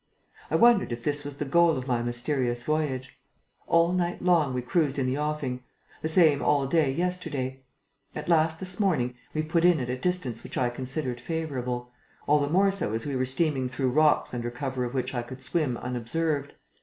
[0.49, 3.15] I wondered if this was the goal of my mysterious voyage.
[3.67, 5.61] All night long, we cruised in the offing.
[6.01, 7.59] The same all day yesterday.
[8.15, 11.91] At last, this morning, we put in at a distance which I considered favourable,
[12.25, 15.21] all the more so as we were steaming through rocks under cover of which I
[15.21, 16.53] could swim unobserved.